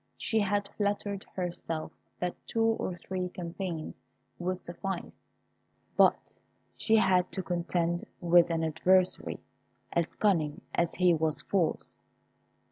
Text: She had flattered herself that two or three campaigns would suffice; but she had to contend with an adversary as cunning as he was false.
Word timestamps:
She 0.17 0.39
had 0.39 0.67
flattered 0.69 1.25
herself 1.35 1.91
that 2.19 2.35
two 2.47 2.63
or 2.65 2.97
three 2.97 3.29
campaigns 3.29 4.01
would 4.39 4.65
suffice; 4.65 5.27
but 5.95 6.33
she 6.75 6.95
had 6.95 7.31
to 7.33 7.43
contend 7.43 8.05
with 8.19 8.49
an 8.49 8.63
adversary 8.63 9.39
as 9.93 10.07
cunning 10.15 10.61
as 10.73 10.95
he 10.95 11.13
was 11.13 11.43
false. 11.43 12.01